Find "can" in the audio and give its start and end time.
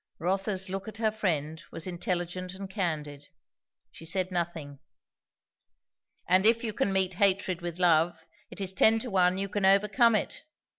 6.73-6.91, 9.47-9.63